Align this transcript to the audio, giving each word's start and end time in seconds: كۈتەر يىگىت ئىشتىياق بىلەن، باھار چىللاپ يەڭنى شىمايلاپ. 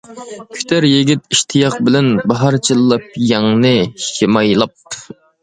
كۈتەر 0.53 0.87
يىگىت 0.91 1.35
ئىشتىياق 1.35 1.75
بىلەن، 1.89 2.09
باھار 2.33 2.57
چىللاپ 2.69 3.07
يەڭنى 3.27 3.75
شىمايلاپ. 4.09 5.01